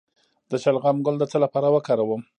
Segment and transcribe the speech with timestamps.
[0.49, 2.21] د شلغم ګل د څه لپاره وکاروم؟